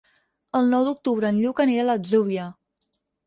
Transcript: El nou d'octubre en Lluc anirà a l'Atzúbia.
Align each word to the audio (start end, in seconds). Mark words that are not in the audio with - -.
El 0.59 0.69
nou 0.75 0.85
d'octubre 0.87 1.29
en 1.33 1.37
Lluc 1.43 1.61
anirà 1.65 1.85
a 1.85 1.87
l'Atzúbia. 1.91 2.47